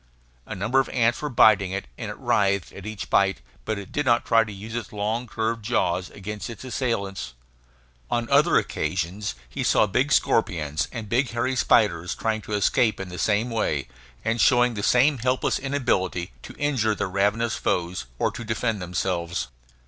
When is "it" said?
1.73-1.85, 2.09-2.17